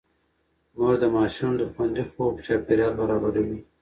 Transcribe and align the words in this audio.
مور 0.77 0.93
د 1.03 1.05
ماشوم 1.15 1.51
د 1.57 1.61
خوندي 1.73 2.03
خوب 2.11 2.33
چاپېريال 2.45 2.93
برابروي. 2.99 3.59